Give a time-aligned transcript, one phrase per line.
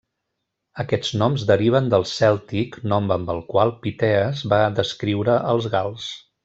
[0.83, 6.15] Aquests noms deriven del Cèltic nom amb el qual Pitees va descriure els gals.